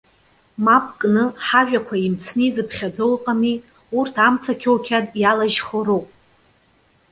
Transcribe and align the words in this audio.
Мап 0.65 0.85
кны, 0.99 1.23
ҳажәақәа 1.45 1.95
имцны 2.05 2.43
изыԥхьаӡо 2.47 3.05
ыҟами? 3.15 3.55
Урҭ 3.97 4.15
амца 4.27 4.53
қьоуқьад 4.61 5.05
иалажьхо 5.21 5.79
роуп. 5.85 6.07